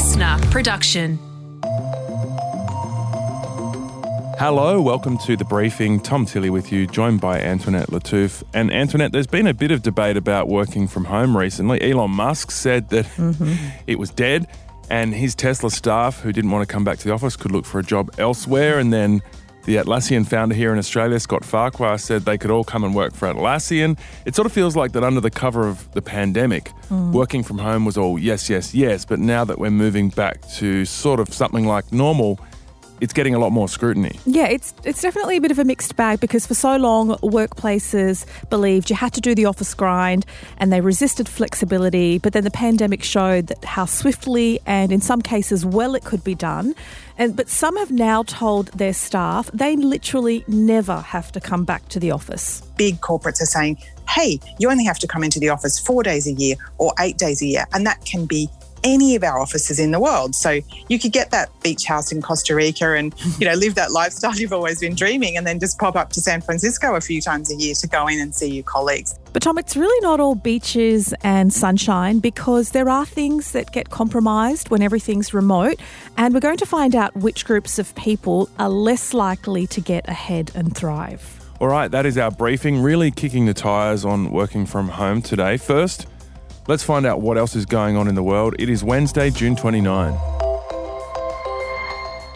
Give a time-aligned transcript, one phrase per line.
[0.00, 1.18] listener production.
[4.38, 6.00] Hello, welcome to the briefing.
[6.00, 8.42] Tom Tilley with you, joined by Antoinette Lattouf.
[8.54, 11.82] And Antoinette, there's been a bit of debate about working from home recently.
[11.82, 13.54] Elon Musk said that mm-hmm.
[13.86, 14.46] it was dead,
[14.88, 17.66] and his Tesla staff who didn't want to come back to the office could look
[17.66, 18.78] for a job elsewhere.
[18.78, 19.20] And then
[19.64, 23.14] the Atlassian founder here in Australia, Scott Farquhar, said they could all come and work
[23.14, 23.98] for Atlassian.
[24.24, 27.12] It sort of feels like that under the cover of the pandemic, hmm.
[27.12, 29.04] working from home was all yes, yes, yes.
[29.04, 32.40] But now that we're moving back to sort of something like normal,
[33.00, 34.18] it's getting a lot more scrutiny.
[34.26, 38.26] Yeah, it's it's definitely a bit of a mixed bag because for so long workplaces
[38.48, 40.26] believed you had to do the office grind
[40.58, 45.22] and they resisted flexibility, but then the pandemic showed that how swiftly and in some
[45.22, 46.74] cases well it could be done.
[47.18, 51.88] And but some have now told their staff they literally never have to come back
[51.90, 52.62] to the office.
[52.76, 53.76] big corporates are saying,
[54.08, 57.18] hey, you only have to come into the office four days a year or eight
[57.18, 57.64] days a year.
[57.72, 58.48] And that can be
[58.84, 60.34] any of our offices in the world.
[60.34, 63.92] So you could get that beach house in Costa Rica and, you know, live that
[63.92, 67.20] lifestyle you've always been dreaming and then just pop up to San Francisco a few
[67.20, 69.18] times a year to go in and see your colleagues.
[69.32, 73.90] But Tom, it's really not all beaches and sunshine because there are things that get
[73.90, 75.80] compromised when everything's remote.
[76.16, 80.08] And we're going to find out which groups of people are less likely to get
[80.08, 81.36] ahead and thrive.
[81.60, 85.58] All right, that is our briefing, really kicking the tyres on working from home today.
[85.58, 86.06] First,
[86.66, 88.54] let's find out what else is going on in the world.
[88.58, 90.39] It is Wednesday, June 29.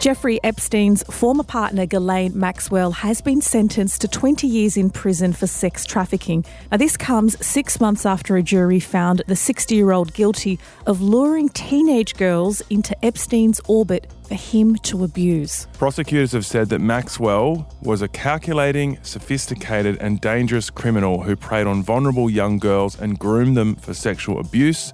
[0.05, 5.47] Jeffrey Epstein's former partner, Ghislaine Maxwell, has been sentenced to 20 years in prison for
[5.47, 6.45] sex trafficking.
[6.69, 11.01] Now, this comes six months after a jury found the 60 year old guilty of
[11.01, 15.65] luring teenage girls into Epstein's orbit for him to abuse.
[15.73, 21.81] Prosecutors have said that Maxwell was a calculating, sophisticated, and dangerous criminal who preyed on
[21.81, 24.93] vulnerable young girls and groomed them for sexual abuse.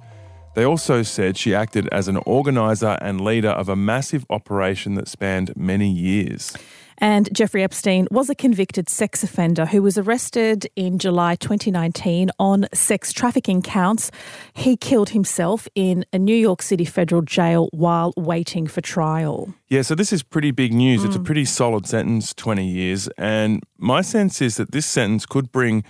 [0.54, 5.08] They also said she acted as an organiser and leader of a massive operation that
[5.08, 6.52] spanned many years.
[6.98, 12.66] And Jeffrey Epstein was a convicted sex offender who was arrested in July 2019 on
[12.72, 14.12] sex trafficking counts.
[14.52, 19.52] He killed himself in a New York City federal jail while waiting for trial.
[19.68, 21.02] Yeah, so this is pretty big news.
[21.02, 21.24] It's a mm.
[21.24, 23.08] pretty solid sentence, 20 years.
[23.18, 25.82] And my sense is that this sentence could bring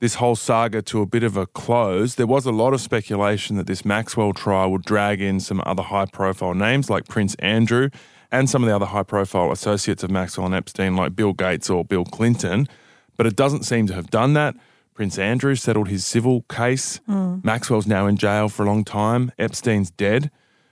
[0.00, 2.14] this whole saga to a bit of a close.
[2.14, 5.82] There was a lot of speculation that this Maxwell trial would drag in some other
[5.82, 7.90] high profile names like Prince Andrew
[8.30, 11.68] and some of the other high profile associates of Maxwell and Epstein like Bill Gates
[11.68, 12.68] or Bill Clinton.
[13.16, 14.54] But it doesn't seem to have done that.
[14.94, 17.00] Prince Andrew settled his civil case.
[17.08, 17.44] Mm.
[17.44, 19.32] Maxwell's now in jail for a long time.
[19.38, 20.30] Epstein's dead.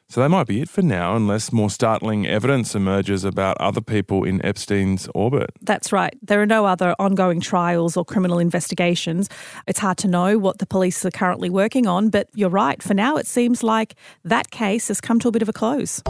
[0.09, 4.23] So that might be it for now, unless more startling evidence emerges about other people
[4.23, 5.51] in Epstein's orbit.
[5.63, 6.17] That's right.
[6.23, 9.29] There are no other ongoing trials or criminal investigations.
[9.67, 12.81] It's hard to know what the police are currently working on, but you're right.
[12.81, 16.03] For now, it seems like that case has come to a bit of a close.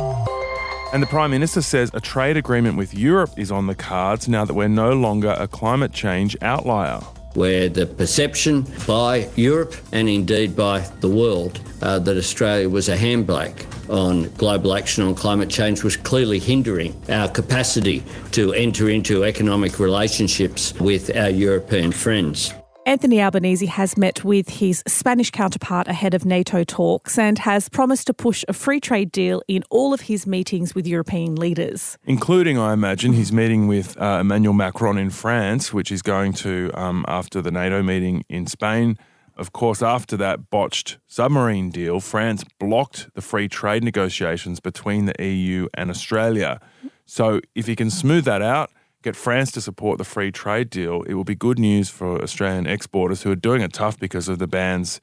[0.92, 4.44] And the Prime Minister says a trade agreement with Europe is on the cards now
[4.44, 7.00] that we're no longer a climate change outlier.
[7.34, 12.96] where the perception by Europe and indeed by the world uh, that Australia was a
[12.96, 18.02] handbrake on global action on climate change was clearly hindering our capacity
[18.32, 22.52] to enter into economic relationships with our European friends.
[22.86, 28.06] Anthony Albanese has met with his Spanish counterpart ahead of NATO talks and has promised
[28.06, 31.98] to push a free trade deal in all of his meetings with European leaders.
[32.04, 36.70] including, I imagine, his meeting with uh, Emmanuel Macron in France, which he's going to
[36.74, 38.96] um, after the NATO meeting in Spain.
[39.36, 45.14] Of course, after that botched submarine deal, France blocked the free trade negotiations between the
[45.22, 46.60] EU and Australia.
[47.04, 48.70] So, if he can smooth that out,
[49.02, 52.66] get France to support the free trade deal, it will be good news for Australian
[52.66, 55.00] exporters who are doing it tough because of the bans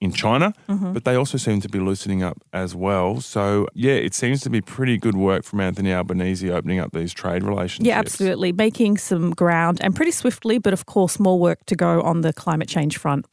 [0.00, 0.92] in China, mm-hmm.
[0.92, 3.20] but they also seem to be loosening up as well.
[3.20, 7.12] So, yeah, it seems to be pretty good work from Anthony Albanese opening up these
[7.12, 7.86] trade relationships.
[7.86, 8.52] Yeah, absolutely.
[8.52, 12.32] Making some ground and pretty swiftly, but of course, more work to go on the
[12.32, 13.26] climate change front.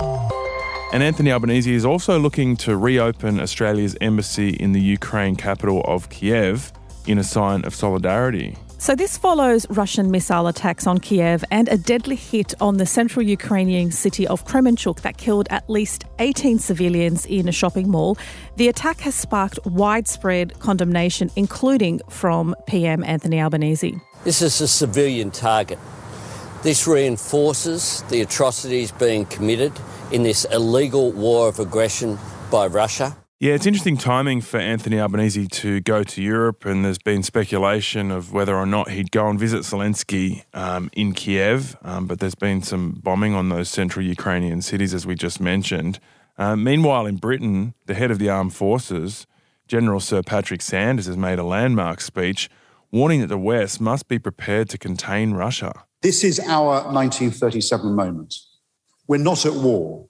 [0.91, 6.09] And Anthony Albanese is also looking to reopen Australia's embassy in the Ukraine capital of
[6.09, 6.74] Kiev
[7.06, 8.57] in a sign of solidarity.
[8.80, 13.24] So, this follows Russian missile attacks on Kiev and a deadly hit on the central
[13.24, 18.18] Ukrainian city of Kremenchuk that killed at least 18 civilians in a shopping mall.
[18.56, 24.00] The attack has sparked widespread condemnation, including from PM Anthony Albanese.
[24.24, 25.77] This is a civilian target.
[26.63, 29.74] This reinforces the atrocities being committed
[30.11, 32.17] in this illegal war of aggression
[32.51, 33.15] by Russia.
[33.39, 38.11] Yeah, it's interesting timing for Anthony Albanese to go to Europe, and there's been speculation
[38.11, 42.35] of whether or not he'd go and visit Zelensky um, in Kiev, um, but there's
[42.35, 46.01] been some bombing on those central Ukrainian cities, as we just mentioned.
[46.38, 49.25] Uh, meanwhile, in Britain, the head of the armed forces,
[49.69, 52.50] General Sir Patrick Sanders has made a landmark speech
[52.91, 55.85] warning that the West must be prepared to contain Russia.
[56.01, 58.35] This is our 1937 moment.
[59.09, 60.06] We're not at war,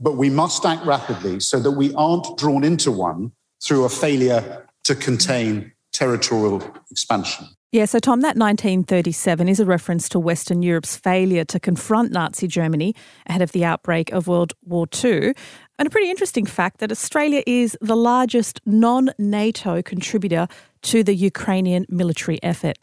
[0.00, 4.66] but we must act rapidly so that we aren't drawn into one through a failure
[4.84, 7.46] to contain territorial expansion.
[7.72, 12.46] Yeah, so Tom, that 1937 is a reference to Western Europe's failure to confront Nazi
[12.46, 12.94] Germany
[13.26, 15.34] ahead of the outbreak of World War II.
[15.78, 20.48] And a pretty interesting fact that Australia is the largest non NATO contributor
[20.84, 22.78] to the Ukrainian military effort.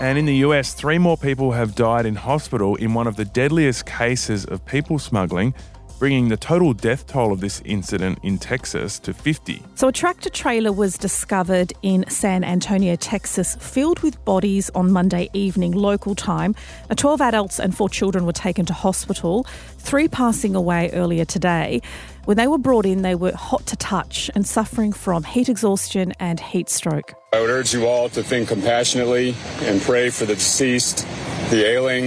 [0.00, 3.24] And in the US, three more people have died in hospital in one of the
[3.24, 5.54] deadliest cases of people smuggling
[5.98, 9.62] bringing the total death toll of this incident in Texas to 50.
[9.74, 15.30] So, a tractor trailer was discovered in San Antonio, Texas, filled with bodies on Monday
[15.32, 16.54] evening local time.
[16.90, 19.44] Now, 12 adults and four children were taken to hospital,
[19.78, 21.80] three passing away earlier today.
[22.24, 26.14] When they were brought in, they were hot to touch and suffering from heat exhaustion
[26.18, 27.12] and heat stroke.
[27.34, 31.06] I would urge you all to think compassionately and pray for the deceased,
[31.50, 32.04] the ailing,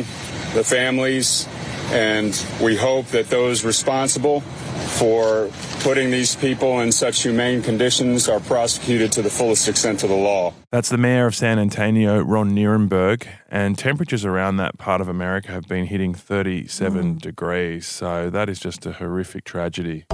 [0.56, 1.48] the families,
[1.92, 4.42] and we hope that those responsible
[4.78, 5.50] for
[5.82, 10.16] putting these people in such humane conditions are prosecuted to the fullest extent of the
[10.16, 10.54] law.
[10.72, 15.52] That's the mayor of San Antonio, Ron Nirenberg, and temperatures around that part of America
[15.52, 17.22] have been hitting 37 mm.
[17.22, 17.88] degrees.
[17.88, 20.06] So that is just a horrific tragedy.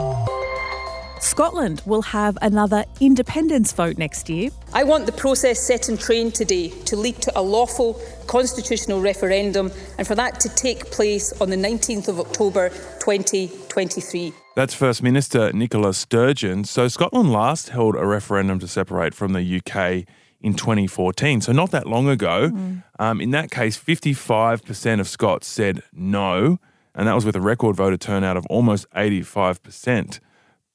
[1.24, 4.50] Scotland will have another independence vote next year.
[4.74, 9.72] I want the process set in train today to lead to a lawful constitutional referendum
[9.98, 12.70] and for that to take place on the 19th of October
[13.00, 14.34] 2023.
[14.56, 16.64] That's First Minister Nicola Sturgeon.
[16.64, 20.06] So, Scotland last held a referendum to separate from the UK
[20.42, 22.52] in 2014, so not that long ago.
[22.52, 22.84] Mm.
[23.00, 26.60] Um, in that case, 55% of Scots said no,
[26.94, 30.20] and that was with a record voter turnout of almost 85%.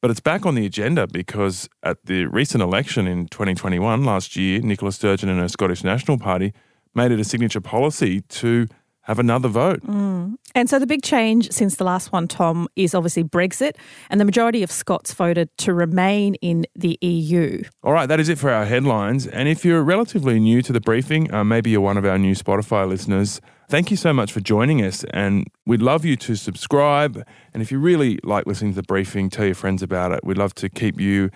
[0.01, 4.61] But it's back on the agenda because at the recent election in 2021, last year,
[4.61, 6.53] Nicola Sturgeon and her Scottish National Party
[6.95, 8.67] made it a signature policy to
[9.09, 9.83] have another vote.
[9.83, 10.37] Mm.
[10.55, 13.73] And so the big change since the last one, Tom, is obviously Brexit,
[14.11, 17.63] and the majority of Scots voted to remain in the EU.
[17.83, 19.27] All right, that is it for our headlines.
[19.27, 22.35] And if you're relatively new to the briefing, uh, maybe you're one of our new
[22.35, 23.41] Spotify listeners,
[23.71, 27.23] Thank you so much for joining us, and we'd love you to subscribe.
[27.53, 30.21] And if you really like listening to the briefing, tell your friends about it.
[30.25, 31.29] We'd love to keep you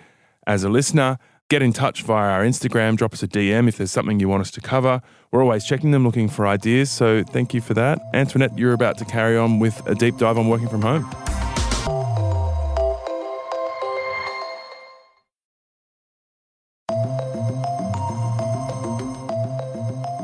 [0.47, 1.19] as a listener.
[1.50, 4.41] Get in touch via our Instagram, drop us a DM if there's something you want
[4.41, 5.03] us to cover.
[5.31, 6.91] We're always checking them, looking for ideas.
[6.91, 7.99] So thank you for that.
[8.15, 11.05] Antoinette, you're about to carry on with a deep dive on working from home.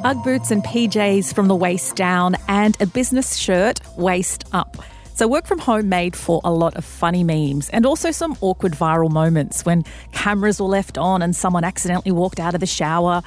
[0.04, 4.78] Ugg boots and PJs from the waist down, and a business shirt waist up.
[5.18, 8.74] So, work from home made for a lot of funny memes and also some awkward
[8.74, 9.82] viral moments when
[10.12, 13.22] cameras were left on and someone accidentally walked out of the shower.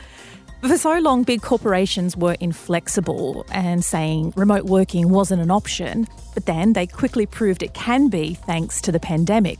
[0.61, 6.45] For so long, big corporations were inflexible and saying remote working wasn't an option, but
[6.45, 9.59] then they quickly proved it can be thanks to the pandemic.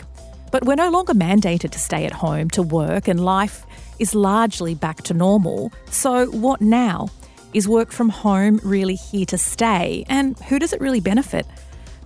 [0.54, 3.66] But we're no longer mandated to stay at home to work, and life
[4.00, 5.74] is largely back to normal.
[5.90, 7.10] So, what now?
[7.54, 10.06] Is work from home really here to stay?
[10.08, 11.46] And who does it really benefit?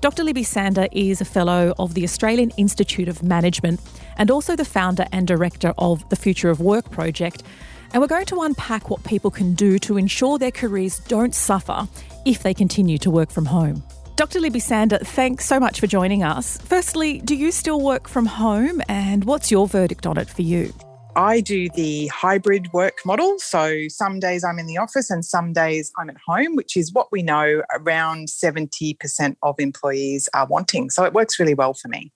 [0.01, 0.23] Dr.
[0.23, 3.79] Libby Sander is a fellow of the Australian Institute of Management
[4.17, 7.43] and also the founder and director of the Future of Work project.
[7.91, 11.87] And we're going to unpack what people can do to ensure their careers don't suffer
[12.25, 13.83] if they continue to work from home.
[14.15, 14.39] Dr.
[14.39, 16.57] Libby Sander, thanks so much for joining us.
[16.57, 20.73] Firstly, do you still work from home and what's your verdict on it for you?
[21.15, 23.39] I do the hybrid work model.
[23.39, 26.91] So some days I'm in the office and some days I'm at home, which is
[26.91, 30.89] what we know around 70% of employees are wanting.
[30.89, 32.11] So it works really well for me.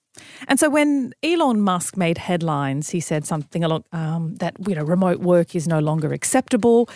[0.48, 4.82] And so when Elon Musk made headlines, he said something along um, that you know
[4.82, 6.88] remote work is no longer acceptable.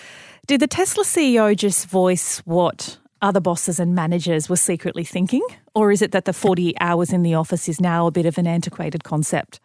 [0.46, 5.90] Did the Tesla CEO just voice what other bosses and managers were secretly thinking, or
[5.90, 8.46] is it that the 40 hours in the office is now a bit of an
[8.46, 9.60] antiquated concept?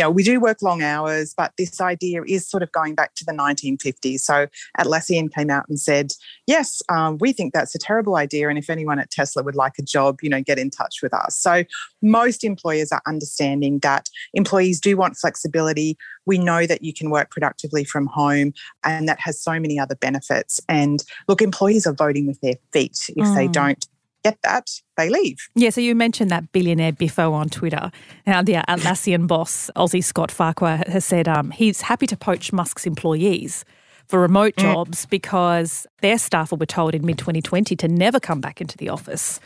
[0.00, 3.24] Know, we do work long hours, but this idea is sort of going back to
[3.24, 4.20] the 1950s.
[4.20, 4.46] So
[4.78, 6.12] Atlassian came out and said,
[6.46, 8.48] yes, um, we think that's a terrible idea.
[8.48, 11.12] And if anyone at Tesla would like a job, you know, get in touch with
[11.12, 11.36] us.
[11.36, 11.64] So
[12.00, 15.98] most employers are understanding that employees do want flexibility.
[16.24, 18.52] We know that you can work productively from home,
[18.84, 20.60] and that has so many other benefits.
[20.68, 23.34] And look, employees are voting with their feet if mm.
[23.34, 23.86] they don't
[24.22, 25.38] get that, they leave.
[25.54, 27.90] Yeah, so you mentioned that billionaire Biffo on Twitter.
[28.26, 32.86] Now, the Atlassian boss, Aussie Scott Farquhar, has said um, he's happy to poach Musk's
[32.86, 33.64] employees
[34.06, 34.62] for remote mm.
[34.62, 38.88] jobs because their staff were told in mid 2020 to never come back into the
[38.88, 39.40] office.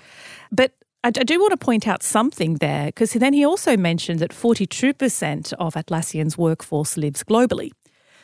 [0.50, 0.73] But
[1.04, 5.52] I, do want to point out something there because then he also mentioned that 42%
[5.52, 7.71] of Atlassian's workforce lives globally.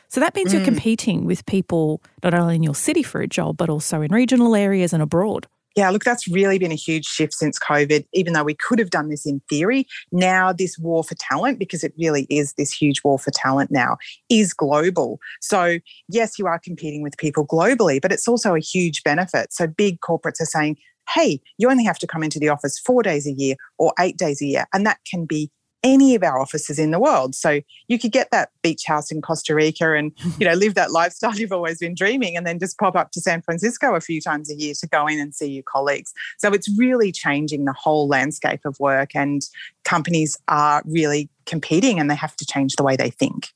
[0.08, 0.54] So that means mm.
[0.54, 4.12] you're competing with people not only in your city for a job, but also in
[4.12, 5.46] regional areas and abroad.
[5.76, 8.06] Yeah, look, that's really been a huge shift since COVID.
[8.12, 11.82] Even though we could have done this in theory, now this war for talent, because
[11.82, 13.96] it really is this huge war for talent now,
[14.28, 15.18] is global.
[15.40, 19.52] So, yes, you are competing with people globally, but it's also a huge benefit.
[19.52, 20.76] So, big corporates are saying,
[21.08, 24.16] hey, you only have to come into the office four days a year or eight
[24.16, 24.66] days a year.
[24.72, 25.50] And that can be
[25.82, 27.34] any of our offices in the world.
[27.34, 30.90] So you could get that beach house in Costa Rica and, you know, live that
[30.90, 34.20] lifestyle you've always been dreaming and then just pop up to San Francisco a few
[34.20, 36.12] times a year to go in and see your colleagues.
[36.38, 39.42] So it's really changing the whole landscape of work and
[39.84, 43.48] companies are really competing and they have to change the way they think.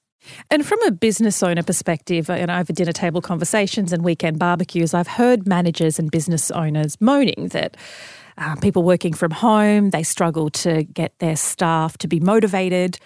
[0.51, 5.07] And from a business owner perspective, and over dinner table conversations and weekend barbecues, I've
[5.07, 7.77] heard managers and business owners moaning that
[8.39, 12.99] uh, people working from home, they struggle to get their staff to be motivated.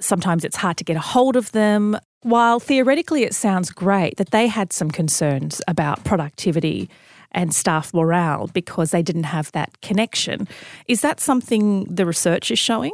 [0.00, 1.98] Sometimes it's hard to get a hold of them.
[2.22, 6.88] While theoretically it sounds great that they had some concerns about productivity
[7.32, 10.48] and staff morale because they didn't have that connection.
[10.86, 12.92] Is that something the research is showing?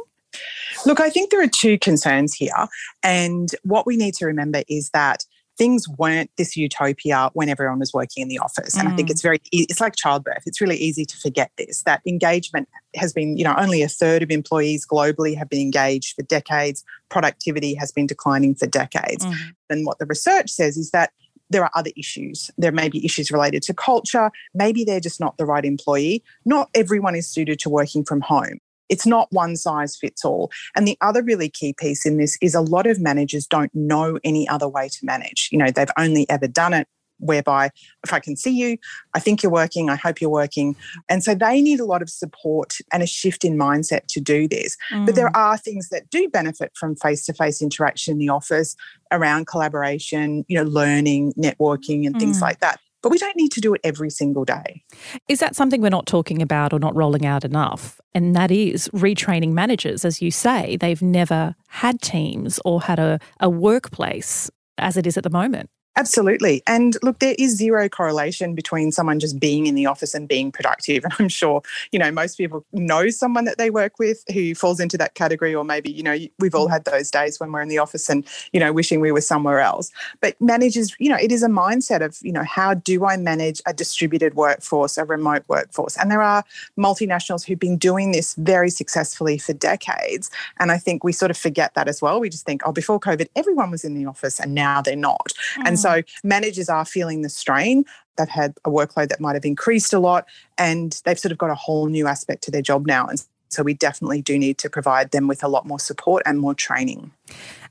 [0.85, 2.67] Look, I think there are two concerns here.
[3.01, 5.23] And what we need to remember is that
[5.57, 8.75] things weren't this utopia when everyone was working in the office.
[8.75, 8.93] And mm.
[8.93, 9.11] I think mm.
[9.11, 10.43] it's very, it's like childbirth.
[10.45, 14.23] It's really easy to forget this that engagement has been, you know, only a third
[14.23, 16.83] of employees globally have been engaged for decades.
[17.09, 19.25] Productivity has been declining for decades.
[19.25, 19.35] Mm.
[19.69, 21.11] And what the research says is that
[21.49, 22.49] there are other issues.
[22.57, 24.31] There may be issues related to culture.
[24.53, 26.23] Maybe they're just not the right employee.
[26.43, 28.59] Not everyone is suited to working from home.
[28.89, 30.51] It's not one size fits all.
[30.75, 34.19] And the other really key piece in this is a lot of managers don't know
[34.23, 35.49] any other way to manage.
[35.51, 36.87] You know, they've only ever done it
[37.19, 37.69] whereby
[38.03, 38.77] if I can see you,
[39.13, 40.75] I think you're working, I hope you're working.
[41.09, 44.47] And so they need a lot of support and a shift in mindset to do
[44.47, 44.75] this.
[44.91, 45.05] Mm.
[45.05, 45.35] But there mm.
[45.35, 48.75] are things that do benefit from face to face interaction in the office
[49.11, 52.19] around collaboration, you know, learning, networking, and mm.
[52.19, 54.83] things like that but we don't need to do it every single day.
[55.29, 58.01] Is that something we're not talking about or not rolling out enough?
[58.15, 60.03] And that is retraining managers.
[60.03, 65.17] As you say, they've never had teams or had a, a workplace as it is
[65.17, 65.69] at the moment.
[65.97, 66.61] Absolutely.
[66.67, 70.51] And look, there is zero correlation between someone just being in the office and being
[70.51, 71.03] productive.
[71.05, 71.61] And I'm sure,
[71.91, 75.53] you know, most people know someone that they work with who falls into that category,
[75.53, 78.25] or maybe, you know, we've all had those days when we're in the office and,
[78.53, 79.91] you know, wishing we were somewhere else.
[80.19, 83.61] But managers, you know, it is a mindset of, you know, how do I manage
[83.67, 85.95] a distributed workforce, a remote workforce?
[85.95, 86.43] And there are
[86.77, 90.31] multinationals who've been doing this very successfully for decades.
[90.59, 92.19] And I think we sort of forget that as well.
[92.19, 95.33] We just think, oh, before COVID, everyone was in the office and now they're not.
[95.57, 95.67] Mm.
[95.67, 95.84] And so
[96.23, 97.85] managers are feeling the strain.
[98.17, 100.25] They've had a workload that might have increased a lot
[100.57, 103.07] and they've sort of got a whole new aspect to their job now.
[103.07, 106.39] And so we definitely do need to provide them with a lot more support and
[106.39, 107.11] more training.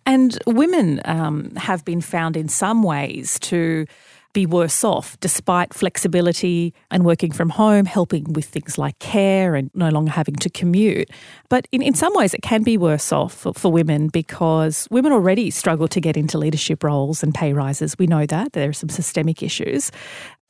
[0.06, 3.86] And women um, have been found in some ways to
[4.34, 9.70] be worse off despite flexibility and working from home, helping with things like care and
[9.74, 11.08] no longer having to commute.
[11.48, 15.12] But in, in some ways, it can be worse off for, for women because women
[15.12, 17.96] already struggle to get into leadership roles and pay rises.
[17.98, 18.52] We know that.
[18.52, 19.90] There are some systemic issues.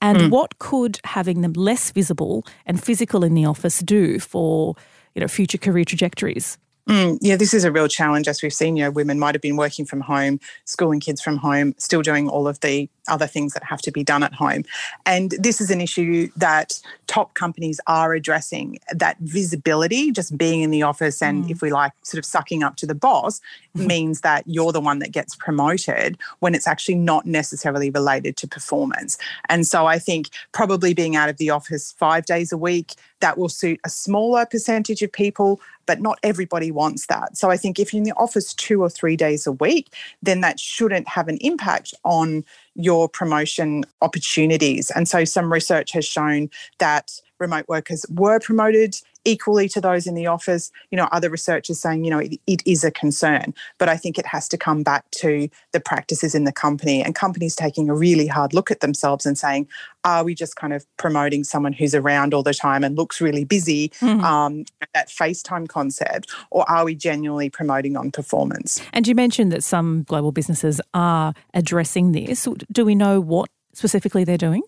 [0.00, 0.30] And mm.
[0.30, 4.74] what could having them less visible and physical in the office do for
[5.14, 6.58] you know, future career trajectories?
[6.88, 8.28] Mm, yeah, this is a real challenge.
[8.28, 11.38] As we've seen, you know, women might have been working from home, schooling kids from
[11.38, 14.64] home, still doing all of the other things that have to be done at home.
[15.06, 20.70] And this is an issue that top companies are addressing that visibility, just being in
[20.70, 21.50] the office and, mm.
[21.50, 23.40] if we like, sort of sucking up to the boss,
[23.76, 23.86] mm-hmm.
[23.86, 28.48] means that you're the one that gets promoted when it's actually not necessarily related to
[28.48, 29.16] performance.
[29.48, 33.38] And so I think probably being out of the office five days a week, that
[33.38, 37.38] will suit a smaller percentage of people, but not everybody wants that.
[37.38, 40.42] So I think if you're in the office two or three days a week, then
[40.42, 44.90] that shouldn't have an impact on your promotion opportunities.
[44.90, 46.50] And so some research has shown
[46.80, 50.70] that remote workers were promoted equally to those in the office.
[50.90, 54.18] You know, other researchers saying, you know, it, it is a concern, but I think
[54.18, 57.94] it has to come back to the practices in the company and companies taking a
[57.94, 59.68] really hard look at themselves and saying,
[60.04, 63.44] are we just kind of promoting someone who's around all the time and looks really
[63.44, 64.22] busy, mm-hmm.
[64.22, 68.82] um, that FaceTime concept, or are we genuinely promoting on performance?
[68.92, 72.46] And you mentioned that some global businesses are addressing this.
[72.70, 74.62] Do we know what specifically they're doing?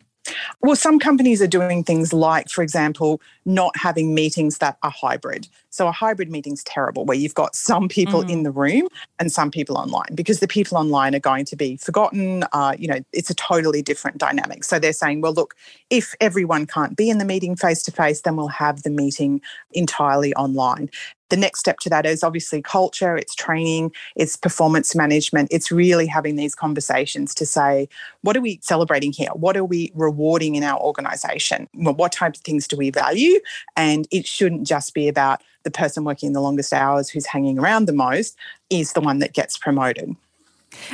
[0.61, 5.49] Well, some companies are doing things like, for example, not having meetings that are hybrid.
[5.76, 8.30] So a hybrid meeting's terrible where you've got some people mm.
[8.30, 11.76] in the room and some people online because the people online are going to be
[11.76, 12.45] forgotten.
[12.54, 14.64] Uh, you know, it's a totally different dynamic.
[14.64, 15.54] So they're saying, well, look,
[15.90, 19.42] if everyone can't be in the meeting face to face, then we'll have the meeting
[19.73, 20.88] entirely online
[21.28, 25.49] the next step to that is obviously culture, it's training, it's performance management.
[25.50, 27.88] It's really having these conversations to say,
[28.23, 29.30] what are we celebrating here?
[29.35, 31.68] What are we rewarding in our organization?
[31.75, 33.40] What types of things do we value?
[33.76, 37.87] And it shouldn't just be about the person working the longest hours who's hanging around
[37.87, 38.37] the most
[38.71, 40.15] is the one that gets promoted.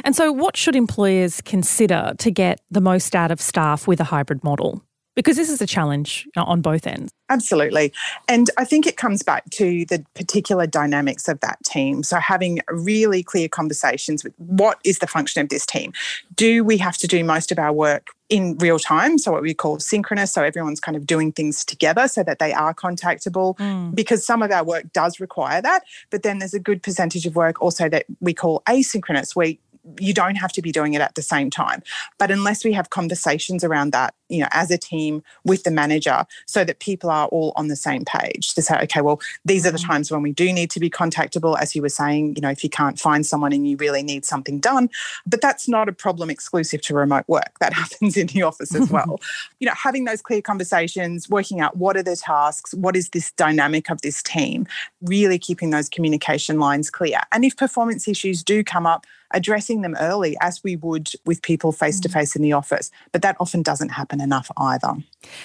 [0.03, 4.05] And so, what should employers consider to get the most out of staff with a
[4.05, 4.83] hybrid model?
[5.15, 7.13] Because this is a challenge uh, on both ends.
[7.29, 7.93] Absolutely.
[8.29, 12.03] And I think it comes back to the particular dynamics of that team.
[12.03, 15.93] So, having really clear conversations with what is the function of this team?
[16.35, 19.19] Do we have to do most of our work in real time?
[19.19, 20.33] So, what we call synchronous.
[20.33, 23.95] So, everyone's kind of doing things together so that they are contactable mm.
[23.95, 25.83] because some of our work does require that.
[26.11, 29.37] But then there's a good percentage of work also that we call asynchronous.
[29.37, 29.55] where
[29.99, 31.83] you don't have to be doing it at the same time.
[32.19, 36.25] But unless we have conversations around that, you know, as a team with the manager,
[36.47, 39.71] so that people are all on the same page to say, okay, well, these are
[39.71, 39.93] the mm-hmm.
[39.93, 41.59] times when we do need to be contactable.
[41.59, 44.25] As you were saying, you know, if you can't find someone and you really need
[44.25, 44.89] something done,
[45.27, 47.59] but that's not a problem exclusive to remote work.
[47.61, 49.21] That happens in the office as well.
[49.61, 53.33] you know, having those clear conversations, working out what are the tasks, what is this
[53.33, 54.67] dynamic of this team,
[55.03, 57.21] really keeping those communication lines clear.
[57.33, 61.73] And if performance issues do come up, addressing them early as we would with people
[61.73, 62.91] face to face in the office.
[63.13, 64.95] But that often doesn't happen enough either.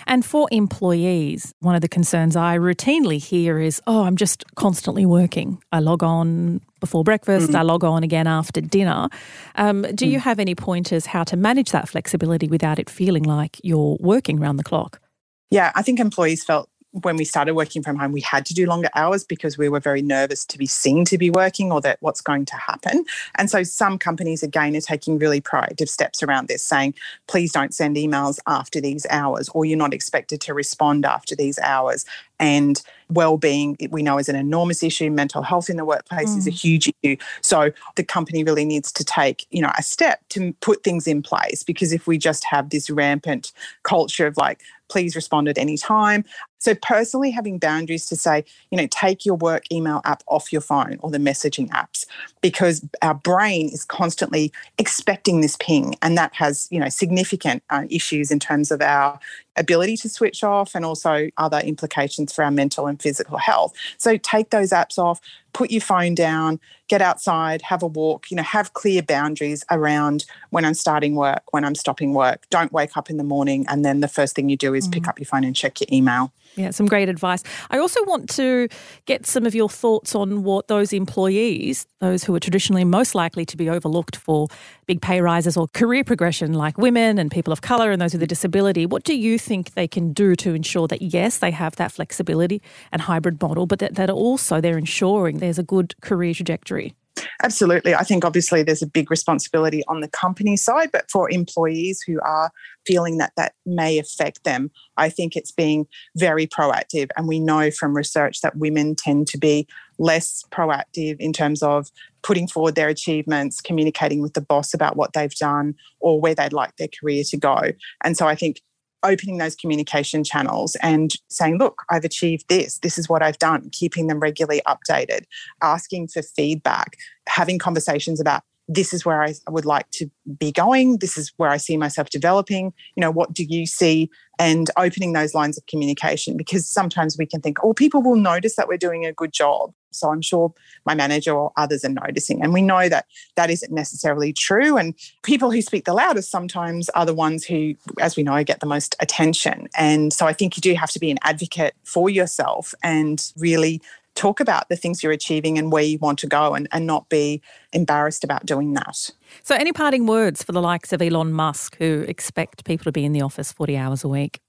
[0.06, 5.06] And for employees, one of the concerns I routinely hear is, oh, I'm just constantly
[5.06, 5.62] working.
[5.72, 7.56] I log on before breakfast, mm.
[7.56, 9.10] I log on again after dinner.
[9.56, 10.12] Um, do mm.
[10.12, 14.40] you have any pointers how to manage that flexibility without it feeling like you're working
[14.40, 15.02] round the clock?
[15.50, 16.70] Yeah, I think employees felt
[17.04, 19.80] when we started working from home, we had to do longer hours because we were
[19.80, 23.06] very nervous to be seen to be working or that what's going to happen.
[23.36, 26.96] And so some companies, again, are taking really proactive steps around this, saying,
[27.28, 31.60] please don't send emails after these hours, or you're not expected to respond after these
[31.60, 32.06] hours.
[32.40, 36.38] And well-being we know is an enormous issue mental health in the workplace mm.
[36.38, 36.62] is a mm.
[36.62, 40.84] huge issue so the company really needs to take you know a step to put
[40.84, 45.48] things in place because if we just have this rampant culture of like please respond
[45.48, 46.24] at any time.
[46.60, 50.62] So personally having boundaries to say you know take your work email app off your
[50.62, 52.06] phone or the messaging apps
[52.42, 57.84] because our brain is constantly expecting this ping and that has you know significant uh,
[57.90, 59.20] issues in terms of our
[59.58, 63.74] ability to switch off and also other implications for our mental and physical health.
[63.98, 65.20] So take those apps off,
[65.54, 70.26] put your phone down, get outside, have a walk, you know, have clear boundaries around
[70.52, 72.46] when I'm starting work, when I'm stopping work.
[72.50, 74.94] Don't wake up in the morning and then the first thing you do is mm.
[74.94, 76.32] pick up your phone and check your email.
[76.56, 77.44] Yeah, some great advice.
[77.70, 78.68] I also want to
[79.06, 83.46] get some of your thoughts on what those employees, those who are traditionally most likely
[83.46, 84.48] to be overlooked for
[84.88, 88.24] big pay rises or career progression, like women and people of colour and those with
[88.24, 91.76] a disability, what do you think they can do to ensure that, yes, they have
[91.76, 96.34] that flexibility and hybrid model, but that, that also they're ensuring there's a good career
[96.34, 96.96] trajectory?
[97.44, 97.96] Absolutely.
[97.96, 102.20] I think obviously there's a big responsibility on the company side, but for employees who
[102.22, 102.52] are
[102.86, 107.10] feeling that that may affect them, I think it's being very proactive.
[107.16, 109.68] And we know from research that women tend to be
[110.00, 111.90] less proactive in terms of
[112.24, 116.54] putting forward their achievements, communicating with the boss about what they've done or where they'd
[116.54, 117.60] like their career to go.
[118.04, 118.62] And so I think
[119.04, 123.70] opening those communication channels and saying, look, I've achieved this, this is what I've done,
[123.72, 125.26] keeping them regularly updated,
[125.62, 130.98] asking for feedback, having conversations about this is where I would like to be going,
[130.98, 134.10] this is where I see myself developing, you know, what do you see?
[134.40, 138.56] And opening those lines of communication because sometimes we can think, oh, people will notice
[138.58, 139.72] that we're doing a good job.
[139.92, 140.54] So I'm sure
[140.86, 142.42] my manager or others are noticing.
[142.42, 144.78] And we know that that isn't necessarily true.
[144.78, 148.60] And people who speak the loudest sometimes are the ones who, as we know, get
[148.60, 149.68] the most attention.
[149.78, 153.82] And so I think you do have to be an advocate for yourself and really
[154.18, 157.08] talk about the things you're achieving and where you want to go and, and not
[157.08, 159.12] be embarrassed about doing that.
[159.44, 163.06] So, any parting words for the likes of Elon Musk who expect people to be
[163.06, 164.42] in the office 40 hours a week?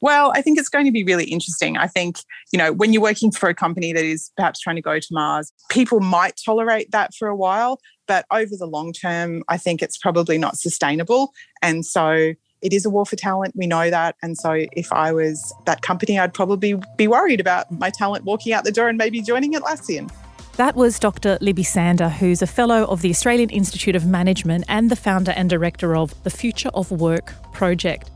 [0.00, 1.76] Well, I think it's going to be really interesting.
[1.76, 2.18] I think,
[2.52, 5.08] you know, when you're working for a company that is perhaps trying to go to
[5.12, 9.80] Mars, people might tolerate that for a while, but over the long term, I think
[9.80, 11.32] it's probably not sustainable.
[11.62, 13.54] And so it is a war for talent.
[13.56, 14.16] We know that.
[14.22, 18.52] And so if I was that company, I'd probably be worried about my talent walking
[18.52, 20.10] out the door and maybe joining Atlassian.
[20.56, 21.38] That was Dr.
[21.40, 25.48] Libby Sander, who's a fellow of the Australian Institute of Management and the founder and
[25.48, 28.10] director of the Future of Work project.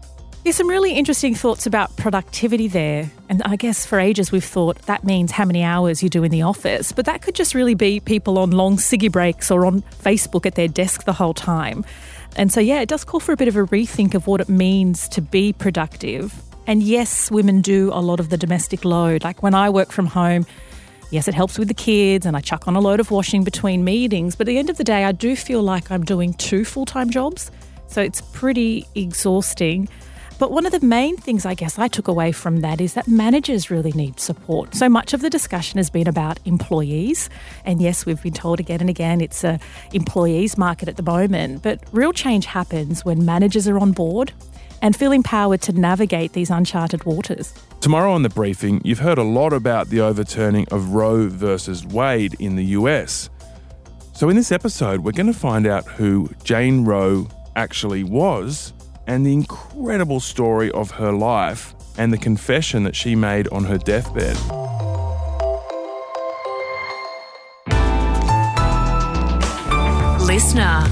[0.46, 3.10] Yeah, some really interesting thoughts about productivity there.
[3.28, 6.30] And I guess for ages we've thought that means how many hours you do in
[6.30, 9.82] the office, but that could just really be people on long ciggy breaks or on
[9.82, 11.84] Facebook at their desk the whole time.
[12.36, 14.48] And so, yeah, it does call for a bit of a rethink of what it
[14.48, 16.32] means to be productive.
[16.68, 19.24] And yes, women do a lot of the domestic load.
[19.24, 20.46] Like when I work from home,
[21.10, 23.82] yes, it helps with the kids and I chuck on a load of washing between
[23.82, 24.36] meetings.
[24.36, 26.86] But at the end of the day, I do feel like I'm doing two full
[26.86, 27.50] time jobs.
[27.88, 29.88] So it's pretty exhausting.
[30.38, 33.08] But one of the main things I guess I took away from that is that
[33.08, 34.74] managers really need support.
[34.74, 37.30] So much of the discussion has been about employees.
[37.64, 39.58] And yes, we've been told again and again it's a
[39.94, 44.32] employees market at the moment, but real change happens when managers are on board
[44.82, 47.54] and feel empowered to navigate these uncharted waters.
[47.80, 52.34] Tomorrow on the briefing, you've heard a lot about the overturning of Roe versus Wade
[52.38, 53.30] in the US.
[54.12, 58.74] So in this episode, we're going to find out who Jane Roe actually was
[59.06, 63.78] and the incredible story of her life and the confession that she made on her
[63.78, 64.36] deathbed.
[70.20, 70.84] Listener.